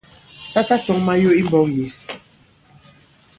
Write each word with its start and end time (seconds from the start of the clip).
Sa 0.51 0.61
tatɔ̄ŋ 0.67 0.99
mayo 1.07 1.29
i 1.39 1.41
mbɔ̄k 1.47 1.67
yěs. 1.75 1.99